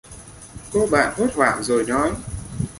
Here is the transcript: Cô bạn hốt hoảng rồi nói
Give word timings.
Cô 0.73 0.87
bạn 0.91 1.13
hốt 1.17 1.33
hoảng 1.35 1.63
rồi 1.63 1.85
nói 1.87 2.13